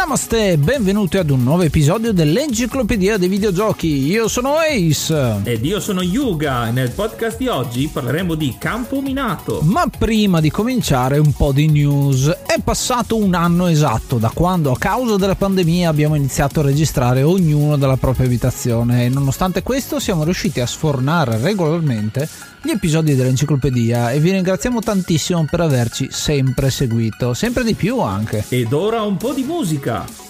[0.00, 4.06] Namaste, benvenuti ad un nuovo episodio dell'Enciclopedia dei Videogiochi.
[4.06, 5.42] Io sono Ace.
[5.44, 9.60] Ed io sono Yuga e nel podcast di oggi parleremo di Campo Minato.
[9.60, 12.28] Ma prima di cominciare un po' di news.
[12.46, 17.22] È passato un anno esatto da quando a causa della pandemia abbiamo iniziato a registrare
[17.22, 22.26] ognuno dalla propria abitazione e nonostante questo siamo riusciti a sfornare regolarmente
[22.62, 28.44] gli episodi dell'enciclopedia e vi ringraziamo tantissimo per averci sempre seguito, sempre di più anche.
[28.48, 30.29] Ed ora un po' di musica.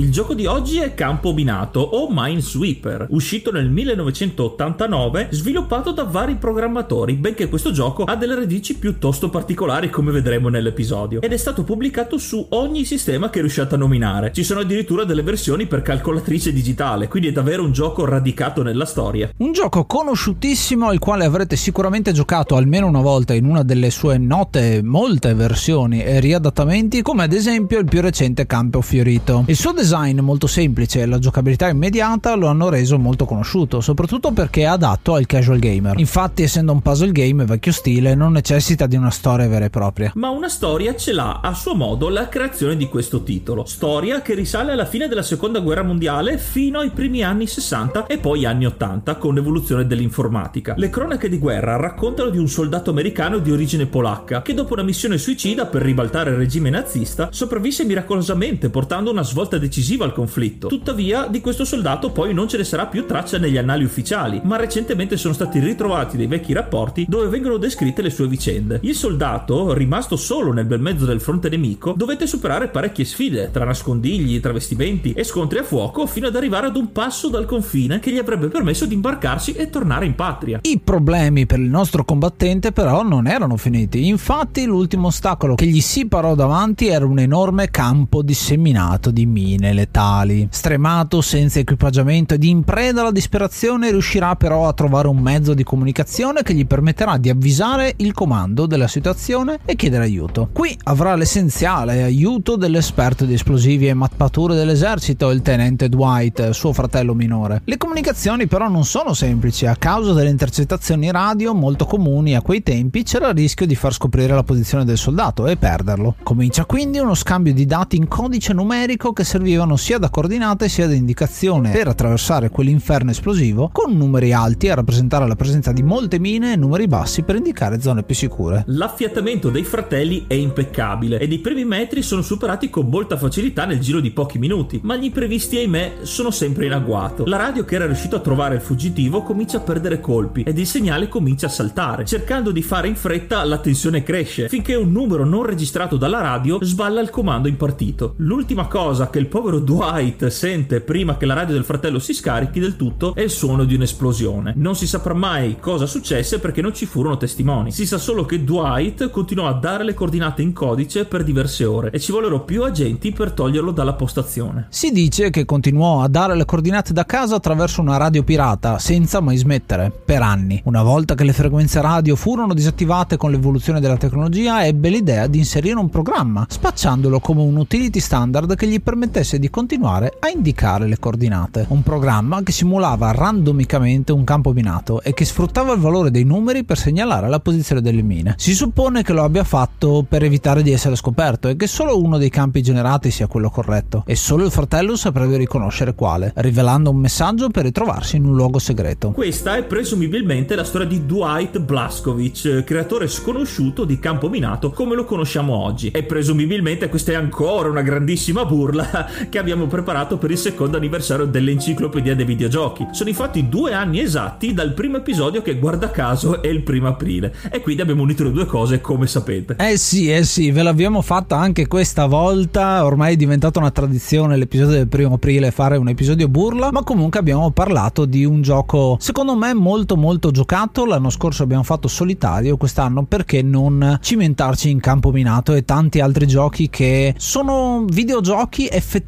[0.00, 6.36] Il gioco di oggi è Campo Minato o Minesweeper, uscito nel 1989, sviluppato da vari
[6.36, 11.64] programmatori, benché questo gioco ha delle radici piuttosto particolari come vedremo nell'episodio, ed è stato
[11.64, 14.30] pubblicato su ogni sistema che riusciate a nominare.
[14.32, 18.86] Ci sono addirittura delle versioni per calcolatrice digitale, quindi è davvero un gioco radicato nella
[18.86, 19.28] storia.
[19.38, 24.16] Un gioco conosciutissimo al quale avrete sicuramente giocato almeno una volta in una delle sue
[24.16, 29.42] note molte versioni e riadattamenti, come ad esempio il più recente Campo Fiorito.
[29.48, 33.80] Il suo design design molto semplice e la giocabilità immediata lo hanno reso molto conosciuto,
[33.80, 35.98] soprattutto perché è adatto al casual gamer.
[35.98, 40.12] Infatti, essendo un puzzle game vecchio stile, non necessita di una storia vera e propria.
[40.16, 43.64] Ma una storia ce l'ha a suo modo la creazione di questo titolo.
[43.64, 48.18] Storia che risale alla fine della seconda guerra mondiale fino ai primi anni 60 e
[48.18, 50.74] poi anni 80 con l'evoluzione dell'informatica.
[50.76, 54.82] Le cronache di guerra raccontano di un soldato americano di origine polacca che dopo una
[54.82, 60.68] missione suicida per ribaltare il regime nazista sopravvisse miracolosamente portando una svolta decisiva al conflitto.
[60.68, 64.56] Tuttavia di questo soldato poi non ce ne sarà più traccia negli annali ufficiali, ma
[64.56, 68.80] recentemente sono stati ritrovati dei vecchi rapporti dove vengono descritte le sue vicende.
[68.82, 73.64] Il soldato, rimasto solo nel bel mezzo del fronte nemico, dovette superare parecchie sfide tra
[73.64, 78.12] nascondigli, travestimenti e scontri a fuoco fino ad arrivare ad un passo dal confine che
[78.12, 80.60] gli avrebbe permesso di imbarcarsi e tornare in patria.
[80.62, 84.06] I problemi per il nostro combattente però non erano finiti.
[84.06, 89.67] Infatti l'ultimo ostacolo che gli si parò davanti era un enorme campo disseminato di mine
[89.72, 90.48] letali.
[90.50, 95.64] Stremato, senza equipaggiamento ed in preda alla disperazione riuscirà però a trovare un mezzo di
[95.64, 100.50] comunicazione che gli permetterà di avvisare il comando della situazione e chiedere aiuto.
[100.52, 107.14] Qui avrà l'essenziale aiuto dell'esperto di esplosivi e mappature dell'esercito, il tenente Dwight, suo fratello
[107.14, 107.62] minore.
[107.64, 112.62] Le comunicazioni però non sono semplici, a causa delle intercettazioni radio molto comuni a quei
[112.62, 116.14] tempi c'era il rischio di far scoprire la posizione del soldato e perderlo.
[116.22, 119.24] Comincia quindi uno scambio di dati in codice numerico che
[119.58, 124.74] servivano sia da coordinate sia da indicazione per attraversare quell'inferno esplosivo, con numeri alti a
[124.74, 128.62] rappresentare la presenza di molte mine e numeri bassi per indicare zone più sicure.
[128.66, 133.80] L'affiatamento dei fratelli è impeccabile ed i primi metri sono superati con molta facilità nel
[133.80, 137.24] giro di pochi minuti, ma gli imprevisti ahimè sono sempre in agguato.
[137.24, 140.66] La radio che era riuscito a trovare il fuggitivo comincia a perdere colpi ed il
[140.66, 142.04] segnale comincia a saltare.
[142.04, 146.58] Cercando di fare in fretta la tensione cresce finché un numero non registrato dalla radio
[146.62, 148.14] sballa il comando impartito.
[148.18, 152.58] L'ultima cosa che il povero Dwight sente prima che la radio del fratello si scarichi
[152.58, 154.54] del tutto è il suono di un'esplosione.
[154.56, 157.70] Non si saprà mai cosa successe perché non ci furono testimoni.
[157.70, 161.90] Si sa solo che Dwight continuò a dare le coordinate in codice per diverse ore
[161.92, 164.66] e ci vollero più agenti per toglierlo dalla postazione.
[164.70, 169.20] Si dice che continuò a dare le coordinate da casa attraverso una radio pirata senza
[169.20, 170.60] mai smettere, per anni.
[170.64, 175.38] Una volta che le frequenze radio furono disattivate con l'evoluzione della tecnologia, ebbe l'idea di
[175.38, 180.86] inserire un programma, spacciandolo come un utility standard che gli permettesse di continuare a indicare
[180.86, 181.66] le coordinate.
[181.68, 186.64] Un programma che simulava randomicamente un campo minato e che sfruttava il valore dei numeri
[186.64, 188.34] per segnalare la posizione delle mine.
[188.38, 192.16] Si suppone che lo abbia fatto per evitare di essere scoperto e che solo uno
[192.16, 196.96] dei campi generati sia quello corretto e solo il fratello saprebbe riconoscere quale, rivelando un
[196.96, 199.10] messaggio per ritrovarsi in un luogo segreto.
[199.10, 205.04] Questa è presumibilmente la storia di Dwight Blaskovic, creatore sconosciuto di campo minato come lo
[205.04, 205.90] conosciamo oggi.
[205.90, 211.26] E presumibilmente questa è ancora una grandissima burla che abbiamo preparato per il secondo anniversario
[211.26, 212.86] dell'enciclopedia dei videogiochi.
[212.92, 217.34] Sono infatti due anni esatti dal primo episodio che guarda caso è il primo aprile
[217.50, 219.56] e quindi abbiamo unito le due cose come sapete.
[219.58, 224.36] Eh sì, eh sì, ve l'abbiamo fatta anche questa volta, ormai è diventata una tradizione
[224.36, 228.96] l'episodio del primo aprile fare un episodio burla, ma comunque abbiamo parlato di un gioco
[229.00, 234.80] secondo me molto molto giocato, l'anno scorso abbiamo fatto solitario, quest'anno perché non cimentarci in
[234.80, 239.07] campo minato e tanti altri giochi che sono videogiochi effettivamente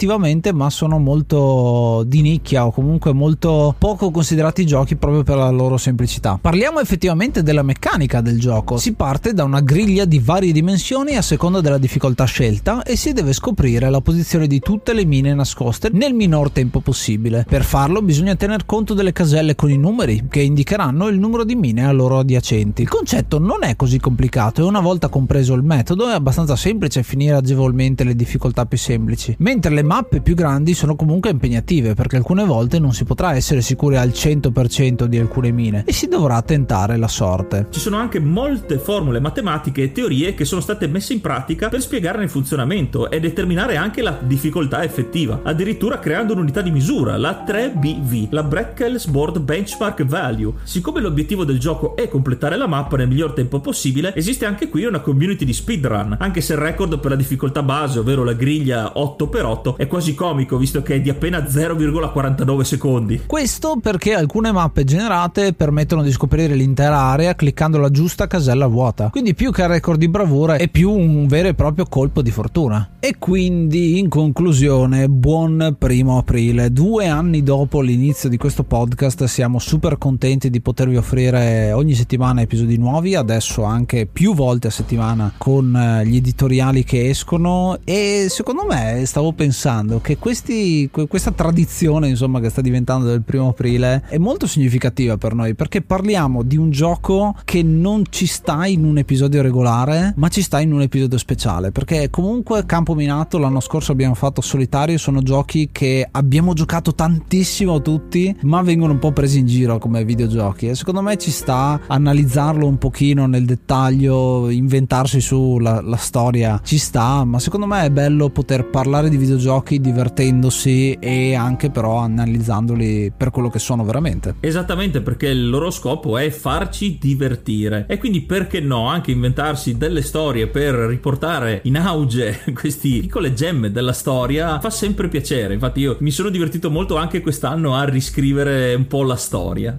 [0.53, 5.77] ma sono molto di nicchia o comunque molto poco considerati giochi proprio per la loro
[5.77, 6.39] semplicità.
[6.41, 8.79] Parliamo effettivamente della meccanica del gioco.
[8.79, 13.13] Si parte da una griglia di varie dimensioni a seconda della difficoltà scelta e si
[13.13, 17.45] deve scoprire la posizione di tutte le mine nascoste nel minor tempo possibile.
[17.47, 21.55] Per farlo bisogna tener conto delle caselle con i numeri che indicheranno il numero di
[21.55, 22.83] mine a loro adiacenti.
[22.83, 27.03] Il concetto non è così complicato e una volta compreso il metodo è abbastanza semplice
[27.03, 32.15] finire agevolmente le difficoltà più semplici, mentre le mappe più grandi sono comunque impegnative perché
[32.15, 36.41] alcune volte non si potrà essere sicuri al 100% di alcune mine e si dovrà
[36.43, 37.67] tentare la sorte.
[37.71, 41.81] Ci sono anche molte formule matematiche e teorie che sono state messe in pratica per
[41.81, 47.45] spiegarne il funzionamento e determinare anche la difficoltà effettiva, addirittura creando un'unità di misura, la
[47.45, 50.53] 3BV, la Breckels Board Benchmark Value.
[50.63, 54.85] Siccome l'obiettivo del gioco è completare la mappa nel miglior tempo possibile, esiste anche qui
[54.85, 58.93] una community di speedrun, anche se il record per la difficoltà base, ovvero la griglia
[58.95, 63.23] 8x8, è quasi comico visto che è di appena 0,49 secondi.
[63.25, 69.09] Questo perché alcune mappe generate permettono di scoprire l'intera area cliccando la giusta casella vuota.
[69.09, 72.31] Quindi più che il record di bravura è più un vero e proprio colpo di
[72.31, 72.97] fortuna.
[73.01, 76.71] E quindi in conclusione, buon primo aprile.
[76.71, 82.43] Due anni dopo l'inizio di questo podcast siamo super contenti di potervi offrire ogni settimana
[82.43, 88.67] episodi nuovi, adesso anche più volte a settimana con gli editoriali che escono e secondo
[88.69, 94.03] me stavo pensando pensando che questi, questa tradizione insomma che sta diventando del primo aprile
[94.09, 98.85] è molto significativa per noi perché parliamo di un gioco che non ci sta in
[98.85, 103.61] un episodio regolare ma ci sta in un episodio speciale perché comunque Campo Minato l'anno
[103.61, 109.13] scorso abbiamo fatto solitario sono giochi che abbiamo giocato tantissimo tutti ma vengono un po'
[109.13, 110.69] presi in giro come videogiochi.
[110.69, 116.61] E secondo me ci sta analizzarlo un pochino nel dettaglio inventarsi su la, la storia
[116.65, 121.99] ci sta ma secondo me è bello poter parlare di videogiochi divertendosi e anche però
[121.99, 124.35] analizzandoli per quello che sono veramente.
[124.41, 130.03] Esattamente perché il loro scopo è farci divertire e quindi perché no anche inventarsi delle
[130.03, 135.55] storie per riportare in auge queste piccole gemme della storia fa sempre piacere.
[135.55, 139.79] Infatti io mi sono divertito molto anche quest'anno a riscrivere un po' la storia.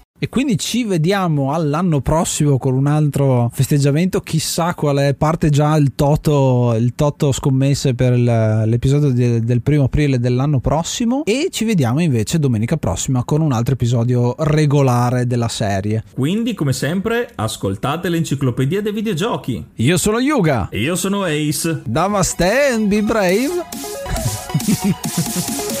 [0.23, 4.19] E quindi ci vediamo all'anno prossimo con un altro festeggiamento.
[4.19, 10.19] Chissà quale parte già il toto, il toto scommesse per l'episodio de, del primo aprile
[10.19, 11.25] dell'anno prossimo.
[11.25, 16.03] E ci vediamo invece domenica prossima con un altro episodio regolare della serie.
[16.13, 19.65] Quindi, come sempre, ascoltate l'enciclopedia dei videogiochi.
[19.77, 20.69] Io sono Yuga.
[20.69, 21.81] E io sono Ace.
[21.87, 23.49] Namaste and be brave.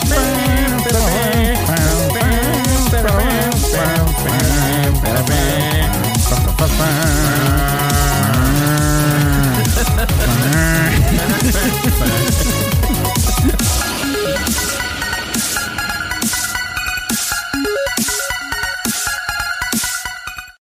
[0.09, 0.48] Bye.